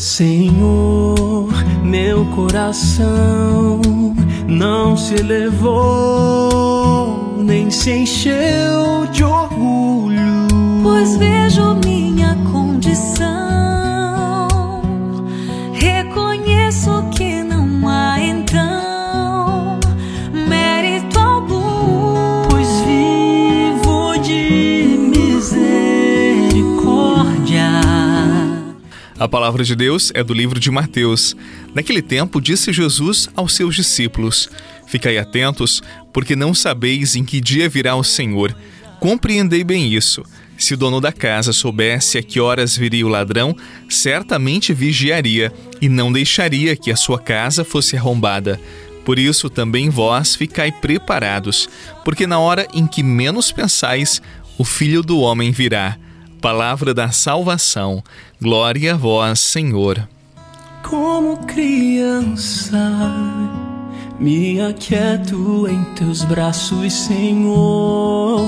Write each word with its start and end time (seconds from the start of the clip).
Senhor, 0.00 1.46
meu 1.84 2.24
coração 2.34 3.82
não 4.48 4.96
se 4.96 5.16
elevou, 5.16 6.54
nem 7.36 7.70
se 7.70 7.92
encheu 7.98 9.06
de 9.12 9.22
orgulho. 9.22 10.48
Pois 10.82 11.18
vejo 11.18 11.74
minha 11.84 12.34
condição, 12.50 13.19
A 29.20 29.28
palavra 29.28 29.62
de 29.62 29.76
Deus 29.76 30.10
é 30.14 30.24
do 30.24 30.32
livro 30.32 30.58
de 30.58 30.70
Mateus. 30.70 31.36
Naquele 31.74 32.00
tempo, 32.00 32.40
disse 32.40 32.72
Jesus 32.72 33.28
aos 33.36 33.54
seus 33.54 33.76
discípulos: 33.76 34.48
Ficai 34.86 35.18
atentos, 35.18 35.82
porque 36.10 36.34
não 36.34 36.54
sabeis 36.54 37.14
em 37.14 37.22
que 37.22 37.38
dia 37.38 37.68
virá 37.68 37.94
o 37.94 38.02
Senhor. 38.02 38.56
Compreendei 38.98 39.62
bem 39.62 39.92
isso. 39.92 40.22
Se 40.56 40.72
o 40.72 40.76
dono 40.76 41.02
da 41.02 41.12
casa 41.12 41.52
soubesse 41.52 42.16
a 42.16 42.22
que 42.22 42.40
horas 42.40 42.74
viria 42.74 43.04
o 43.04 43.10
ladrão, 43.10 43.54
certamente 43.90 44.72
vigiaria 44.72 45.52
e 45.82 45.88
não 45.88 46.10
deixaria 46.10 46.74
que 46.74 46.90
a 46.90 46.96
sua 46.96 47.18
casa 47.18 47.62
fosse 47.62 47.98
arrombada. 47.98 48.58
Por 49.04 49.18
isso 49.18 49.50
também 49.50 49.90
vós 49.90 50.34
ficai 50.34 50.72
preparados, 50.72 51.68
porque 52.06 52.26
na 52.26 52.38
hora 52.38 52.66
em 52.72 52.86
que 52.86 53.02
menos 53.02 53.52
pensais, 53.52 54.22
o 54.56 54.64
filho 54.64 55.02
do 55.02 55.20
homem 55.20 55.50
virá. 55.52 55.98
Palavra 56.40 56.94
da 56.94 57.10
salvação. 57.10 58.02
Glória 58.40 58.94
a 58.94 58.96
vós, 58.96 59.40
Senhor. 59.40 60.08
Como 60.82 61.36
criança, 61.46 62.78
me 64.18 64.58
aquieto 64.60 65.68
em 65.68 65.84
teus 65.94 66.24
braços, 66.24 66.92
Senhor. 66.92 68.40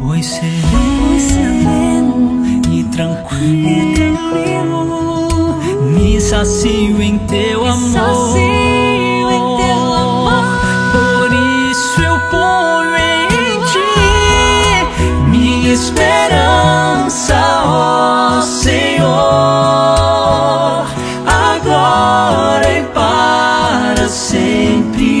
Pois 0.00 0.26
sereno 0.26 0.72
e 2.70 2.84
tranquilo, 2.84 3.68
E 3.68 3.94
tranquilo, 3.94 5.56
me 5.94 6.20
sacio 6.20 7.00
em 7.00 7.18
teu 7.28 7.64
amor. 7.64 8.71
Agora 21.26 22.78
e 22.78 22.82
para 22.94 24.08
sempre. 24.08 25.11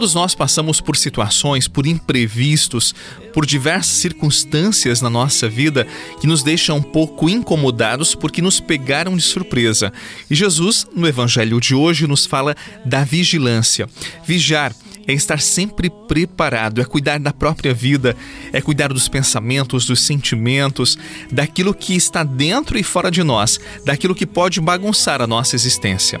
Todos 0.00 0.14
nós 0.14 0.34
passamos 0.34 0.80
por 0.80 0.96
situações, 0.96 1.68
por 1.68 1.86
imprevistos, 1.86 2.94
por 3.34 3.44
diversas 3.44 3.98
circunstâncias 3.98 5.02
na 5.02 5.10
nossa 5.10 5.46
vida 5.46 5.86
que 6.18 6.26
nos 6.26 6.42
deixam 6.42 6.78
um 6.78 6.82
pouco 6.82 7.28
incomodados 7.28 8.14
porque 8.14 8.40
nos 8.40 8.60
pegaram 8.60 9.14
de 9.14 9.22
surpresa. 9.22 9.92
E 10.30 10.34
Jesus, 10.34 10.86
no 10.96 11.06
Evangelho 11.06 11.60
de 11.60 11.74
hoje, 11.74 12.06
nos 12.06 12.24
fala 12.24 12.56
da 12.82 13.04
vigilância. 13.04 13.86
Vigiar 14.24 14.74
é 15.06 15.12
estar 15.12 15.40
sempre 15.40 15.90
preparado, 15.90 16.80
é 16.80 16.84
cuidar 16.84 17.18
da 17.18 17.32
própria 17.32 17.74
vida, 17.74 18.16
é 18.52 18.60
cuidar 18.60 18.92
dos 18.92 19.08
pensamentos, 19.08 19.86
dos 19.86 20.02
sentimentos, 20.02 20.98
daquilo 21.30 21.74
que 21.74 21.94
está 21.94 22.22
dentro 22.22 22.78
e 22.78 22.82
fora 22.82 23.10
de 23.10 23.22
nós, 23.22 23.58
daquilo 23.84 24.14
que 24.14 24.26
pode 24.26 24.60
bagunçar 24.60 25.20
a 25.20 25.26
nossa 25.26 25.56
existência. 25.56 26.20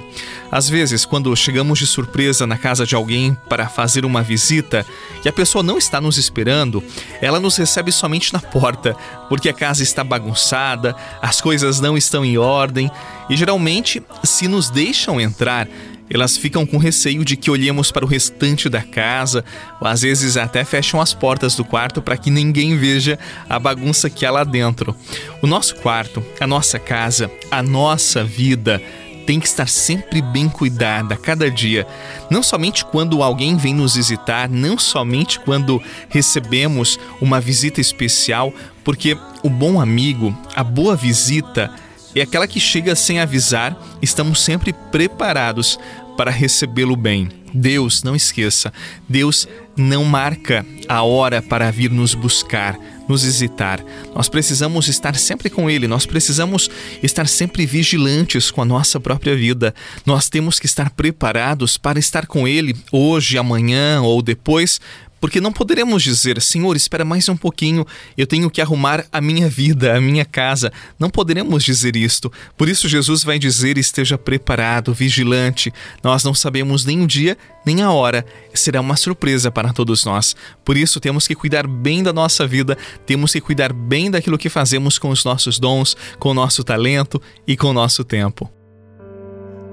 Às 0.50 0.68
vezes, 0.68 1.04
quando 1.04 1.34
chegamos 1.36 1.78
de 1.78 1.86
surpresa 1.86 2.46
na 2.46 2.58
casa 2.58 2.86
de 2.86 2.94
alguém 2.94 3.36
para 3.48 3.68
fazer 3.68 4.04
uma 4.04 4.22
visita 4.22 4.84
e 5.24 5.28
a 5.28 5.32
pessoa 5.32 5.62
não 5.62 5.78
está 5.78 6.00
nos 6.00 6.18
esperando, 6.18 6.82
ela 7.20 7.40
nos 7.40 7.56
recebe 7.56 7.92
somente 7.92 8.32
na 8.32 8.40
porta, 8.40 8.96
porque 9.28 9.48
a 9.48 9.54
casa 9.54 9.82
está 9.82 10.02
bagunçada, 10.02 10.94
as 11.22 11.40
coisas 11.40 11.80
não 11.80 11.96
estão 11.96 12.24
em 12.24 12.36
ordem 12.38 12.90
e 13.28 13.36
geralmente, 13.36 14.02
se 14.24 14.48
nos 14.48 14.70
deixam 14.70 15.20
entrar, 15.20 15.68
elas 16.12 16.36
ficam 16.36 16.66
com 16.66 16.76
receio 16.76 17.24
de 17.24 17.36
que 17.36 17.50
olhemos 17.50 17.92
para 17.92 18.04
o 18.04 18.08
restante 18.08 18.68
da 18.68 18.82
casa, 18.82 19.44
ou 19.80 19.86
às 19.86 20.02
vezes 20.02 20.36
até 20.36 20.64
fecham 20.64 21.00
as 21.00 21.14
portas 21.14 21.54
do 21.54 21.64
quarto 21.64 22.02
para 22.02 22.16
que 22.16 22.30
ninguém 22.30 22.76
veja 22.76 23.18
a 23.48 23.58
bagunça 23.58 24.10
que 24.10 24.26
há 24.26 24.30
lá 24.30 24.44
dentro. 24.44 24.94
O 25.40 25.46
nosso 25.46 25.76
quarto, 25.76 26.24
a 26.40 26.46
nossa 26.46 26.78
casa, 26.78 27.30
a 27.50 27.62
nossa 27.62 28.24
vida 28.24 28.82
tem 29.30 29.38
que 29.38 29.46
estar 29.46 29.68
sempre 29.68 30.20
bem 30.20 30.48
cuidada 30.48 31.16
cada 31.16 31.48
dia. 31.48 31.86
Não 32.28 32.42
somente 32.42 32.84
quando 32.84 33.22
alguém 33.22 33.56
vem 33.56 33.72
nos 33.72 33.94
visitar, 33.94 34.48
não 34.48 34.76
somente 34.76 35.38
quando 35.38 35.80
recebemos 36.08 36.98
uma 37.20 37.40
visita 37.40 37.80
especial, 37.80 38.52
porque 38.82 39.16
o 39.42 39.48
bom 39.48 39.80
amigo, 39.80 40.36
a 40.56 40.64
boa 40.64 40.96
visita, 40.96 41.72
é 42.14 42.22
aquela 42.22 42.46
que 42.46 42.60
chega 42.60 42.94
sem 42.94 43.20
avisar, 43.20 43.76
estamos 44.02 44.40
sempre 44.42 44.72
preparados 44.90 45.78
para 46.16 46.30
recebê-lo 46.30 46.96
bem. 46.96 47.28
Deus, 47.52 48.02
não 48.02 48.14
esqueça, 48.14 48.72
Deus 49.08 49.48
não 49.76 50.04
marca 50.04 50.64
a 50.88 51.02
hora 51.02 51.42
para 51.42 51.70
vir 51.70 51.90
nos 51.90 52.14
buscar, 52.14 52.78
nos 53.08 53.24
visitar. 53.24 53.82
Nós 54.14 54.28
precisamos 54.28 54.86
estar 54.88 55.16
sempre 55.16 55.50
com 55.50 55.68
Ele, 55.68 55.88
nós 55.88 56.06
precisamos 56.06 56.70
estar 57.02 57.26
sempre 57.26 57.66
vigilantes 57.66 58.50
com 58.50 58.62
a 58.62 58.64
nossa 58.64 59.00
própria 59.00 59.34
vida. 59.34 59.74
Nós 60.06 60.28
temos 60.28 60.60
que 60.60 60.66
estar 60.66 60.90
preparados 60.90 61.76
para 61.76 61.98
estar 61.98 62.26
com 62.26 62.46
Ele 62.46 62.76
hoje, 62.92 63.36
amanhã 63.36 64.00
ou 64.02 64.22
depois, 64.22 64.80
porque 65.20 65.40
não 65.40 65.52
poderemos 65.52 66.02
dizer, 66.02 66.40
Senhor, 66.40 66.74
espera 66.76 67.04
mais 67.04 67.28
um 67.28 67.36
pouquinho, 67.36 67.86
eu 68.16 68.26
tenho 68.26 68.50
que 68.50 68.60
arrumar 68.60 69.04
a 69.12 69.20
minha 69.20 69.48
vida, 69.48 69.96
a 69.96 70.00
minha 70.00 70.24
casa. 70.24 70.72
Não 70.98 71.10
poderemos 71.10 71.62
dizer 71.62 71.94
isto. 71.94 72.32
Por 72.56 72.68
isso, 72.68 72.88
Jesus 72.88 73.22
vai 73.22 73.38
dizer: 73.38 73.76
esteja 73.76 74.16
preparado, 74.16 74.94
vigilante. 74.94 75.72
Nós 76.02 76.24
não 76.24 76.34
sabemos 76.34 76.84
nem 76.84 77.02
o 77.02 77.06
dia 77.06 77.36
nem 77.64 77.82
a 77.82 77.90
hora. 77.90 78.24
Será 78.54 78.80
uma 78.80 78.96
surpresa 78.96 79.50
para 79.50 79.72
todos 79.72 80.04
nós. 80.04 80.34
Por 80.64 80.76
isso, 80.76 81.00
temos 81.00 81.26
que 81.26 81.34
cuidar 81.34 81.66
bem 81.66 82.02
da 82.02 82.12
nossa 82.12 82.46
vida, 82.46 82.76
temos 83.06 83.32
que 83.32 83.40
cuidar 83.40 83.72
bem 83.72 84.10
daquilo 84.10 84.38
que 84.38 84.48
fazemos 84.48 84.98
com 84.98 85.10
os 85.10 85.24
nossos 85.24 85.58
dons, 85.58 85.96
com 86.18 86.30
o 86.30 86.34
nosso 86.34 86.64
talento 86.64 87.20
e 87.46 87.56
com 87.56 87.68
o 87.68 87.74
nosso 87.74 88.04
tempo. 88.04 88.59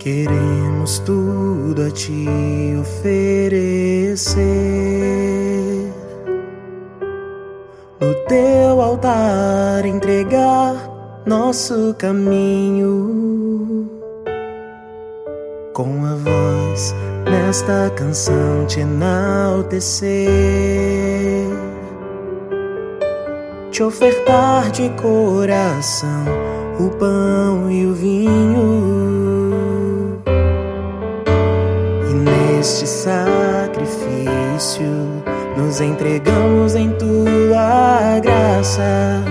Queremos 0.07 0.99
tudo 0.99 1.83
a 1.85 1.91
te 1.91 2.25
oferecer. 2.79 4.37
No 7.99 8.13
teu 8.29 8.81
altar 8.81 9.85
entregar 9.85 10.75
nosso 11.25 11.93
caminho. 11.99 13.91
Com 15.73 16.05
a 16.05 16.15
voz 16.15 16.95
nesta 17.29 17.89
canção 17.93 18.65
te 18.65 18.79
enaltecer. 18.79 20.07
Te 23.71 23.83
ofertar 23.83 24.71
de 24.71 24.89
coração 24.91 26.23
o 26.79 26.89
pão 26.91 27.69
e 27.69 27.85
o 27.85 27.93
vinho. 27.93 28.86
Sacrifício 33.07 35.23
nos 35.55 35.79
entregamos 35.79 36.75
em 36.75 36.91
tua 36.91 38.19
graça, 38.19 39.23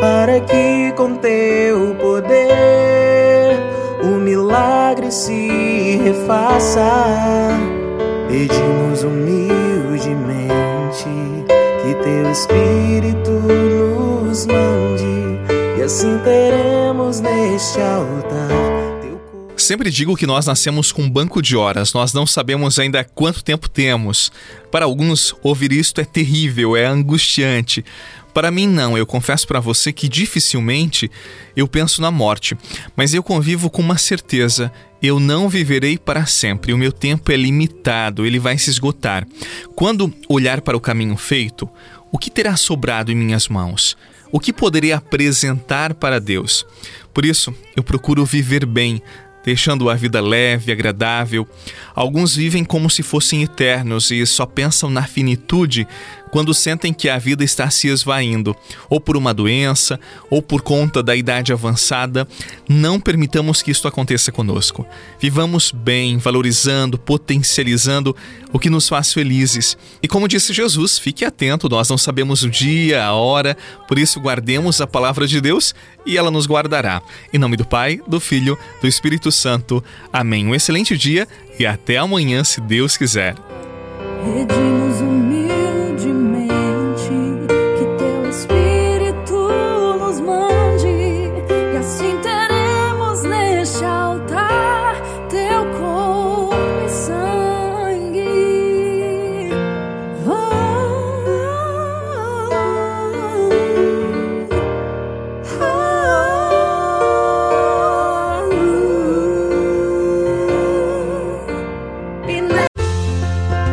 para 0.00 0.40
que 0.40 0.92
com 0.96 1.14
teu 1.14 1.94
poder 1.94 3.56
o 4.02 4.18
milagre 4.18 5.12
se 5.12 6.00
refaça. 6.02 6.90
Pedimos 8.28 9.04
humildemente 9.04 11.08
que 11.82 11.94
teu 12.02 12.32
Espírito 12.32 13.30
nos 13.30 14.44
mande, 14.46 15.38
e 15.78 15.82
assim 15.82 16.18
teremos 16.24 17.20
neste 17.20 17.80
altar. 17.80 18.89
Sempre 19.70 19.88
digo 19.88 20.16
que 20.16 20.26
nós 20.26 20.46
nascemos 20.46 20.90
com 20.90 21.02
um 21.02 21.08
banco 21.08 21.40
de 21.40 21.56
horas, 21.56 21.92
nós 21.92 22.12
não 22.12 22.26
sabemos 22.26 22.76
ainda 22.80 23.04
quanto 23.04 23.44
tempo 23.44 23.68
temos. 23.68 24.32
Para 24.68 24.84
alguns, 24.84 25.32
ouvir 25.44 25.70
isto 25.70 26.00
é 26.00 26.04
terrível, 26.04 26.76
é 26.76 26.86
angustiante. 26.86 27.84
Para 28.34 28.50
mim, 28.50 28.66
não. 28.66 28.98
Eu 28.98 29.06
confesso 29.06 29.46
para 29.46 29.60
você 29.60 29.92
que 29.92 30.08
dificilmente 30.08 31.08
eu 31.54 31.68
penso 31.68 32.02
na 32.02 32.10
morte, 32.10 32.58
mas 32.96 33.14
eu 33.14 33.22
convivo 33.22 33.70
com 33.70 33.80
uma 33.80 33.96
certeza: 33.96 34.72
eu 35.00 35.20
não 35.20 35.48
viverei 35.48 35.96
para 35.96 36.26
sempre. 36.26 36.72
O 36.72 36.78
meu 36.78 36.90
tempo 36.90 37.30
é 37.30 37.36
limitado, 37.36 38.26
ele 38.26 38.40
vai 38.40 38.58
se 38.58 38.70
esgotar. 38.70 39.24
Quando 39.76 40.12
olhar 40.28 40.62
para 40.62 40.76
o 40.76 40.80
caminho 40.80 41.16
feito, 41.16 41.70
o 42.10 42.18
que 42.18 42.28
terá 42.28 42.56
sobrado 42.56 43.12
em 43.12 43.14
minhas 43.14 43.46
mãos? 43.46 43.96
O 44.32 44.40
que 44.40 44.52
poderei 44.52 44.92
apresentar 44.92 45.94
para 45.94 46.20
Deus? 46.20 46.66
Por 47.14 47.24
isso, 47.24 47.54
eu 47.76 47.84
procuro 47.84 48.24
viver 48.24 48.66
bem, 48.66 49.00
deixando 49.44 49.88
a 49.88 49.94
vida 49.94 50.20
leve, 50.20 50.72
agradável. 50.72 51.48
Alguns 51.94 52.34
vivem 52.36 52.64
como 52.64 52.90
se 52.90 53.02
fossem 53.02 53.42
eternos 53.42 54.10
e 54.10 54.24
só 54.26 54.46
pensam 54.46 54.90
na 54.90 55.02
finitude 55.02 55.86
quando 56.30 56.54
sentem 56.54 56.92
que 56.92 57.08
a 57.08 57.18
vida 57.18 57.44
está 57.44 57.68
se 57.70 57.88
esvaindo, 57.88 58.54
ou 58.88 59.00
por 59.00 59.16
uma 59.16 59.34
doença, 59.34 59.98
ou 60.30 60.40
por 60.40 60.62
conta 60.62 61.02
da 61.02 61.16
idade 61.16 61.52
avançada. 61.52 62.26
Não 62.68 63.00
permitamos 63.00 63.62
que 63.62 63.70
isto 63.70 63.88
aconteça 63.88 64.30
conosco. 64.30 64.86
Vivamos 65.18 65.72
bem, 65.72 66.18
valorizando, 66.18 66.98
potencializando 66.98 68.14
o 68.52 68.58
que 68.58 68.70
nos 68.70 68.88
faz 68.88 69.12
felizes. 69.12 69.76
E 70.02 70.08
como 70.08 70.28
disse 70.28 70.52
Jesus, 70.52 70.98
fique 70.98 71.24
atento, 71.24 71.68
nós 71.68 71.88
não 71.88 71.98
sabemos 71.98 72.42
o 72.42 72.50
dia, 72.50 73.04
a 73.04 73.12
hora, 73.12 73.56
por 73.86 73.98
isso 73.98 74.20
guardemos 74.20 74.80
a 74.80 74.86
palavra 74.86 75.26
de 75.26 75.40
Deus 75.40 75.74
e 76.06 76.16
ela 76.16 76.30
nos 76.30 76.46
guardará. 76.46 77.02
Em 77.32 77.38
nome 77.38 77.56
do 77.56 77.64
Pai, 77.64 78.00
do 78.06 78.20
Filho, 78.20 78.58
do 78.80 78.86
Espírito 78.86 79.30
Santo. 79.30 79.82
Amém. 80.12 80.46
Um 80.46 80.54
excelente 80.54 80.96
dia 80.96 81.26
e 81.58 81.66
até 81.66 81.98
amanhã, 81.98 82.42
se 82.44 82.60
Deus 82.60 82.96
quiser. 82.96 83.34
Humildemente 84.24 85.29